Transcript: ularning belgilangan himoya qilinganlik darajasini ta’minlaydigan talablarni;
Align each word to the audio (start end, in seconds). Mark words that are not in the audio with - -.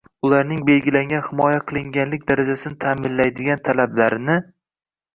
ularning 0.27 0.63
belgilangan 0.69 1.21
himoya 1.27 1.59
qilinganlik 1.73 2.27
darajasini 2.33 2.81
ta’minlaydigan 2.87 3.65
talablarni; 3.71 4.43